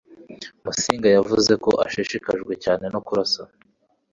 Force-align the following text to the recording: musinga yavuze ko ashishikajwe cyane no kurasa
musinga 0.63 1.07
yavuze 1.15 1.53
ko 1.63 1.71
ashishikajwe 1.85 2.53
cyane 2.63 2.85
no 2.93 2.99
kurasa 3.07 3.41